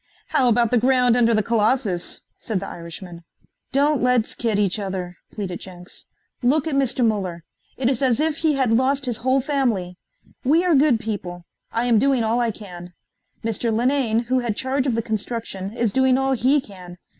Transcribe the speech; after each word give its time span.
"How 0.29 0.49
about 0.49 0.71
the 0.71 0.79
ground 0.79 1.15
under 1.15 1.31
the 1.35 1.43
Colossus?" 1.43 2.23
said 2.39 2.59
the 2.59 2.67
Irishman. 2.67 3.23
"Don't 3.71 4.01
let's 4.01 4.33
kid 4.33 4.57
each 4.57 4.79
other," 4.79 5.17
pleaded 5.31 5.59
Jenks. 5.59 6.07
"Look 6.41 6.65
at 6.65 6.73
Mr. 6.73 7.05
Muller: 7.05 7.43
it 7.77 7.87
is 7.87 8.01
as 8.01 8.19
if 8.19 8.37
he 8.37 8.55
had 8.55 8.71
lost 8.71 9.05
his 9.05 9.17
whole 9.17 9.41
family. 9.41 9.99
We 10.43 10.63
are 10.65 10.73
good 10.73 10.99
people. 10.99 11.45
I 11.71 11.85
am 11.85 11.99
doing 11.99 12.23
all 12.23 12.39
I 12.39 12.49
can. 12.49 12.93
Mr. 13.43 13.71
Linane, 13.71 14.21
who 14.25 14.39
had 14.39 14.55
charge 14.55 14.87
of 14.87 14.95
the 14.95 15.03
construction, 15.03 15.71
is 15.77 15.93
doing 15.93 16.17
all 16.17 16.31
he 16.31 16.59
can. 16.61 16.97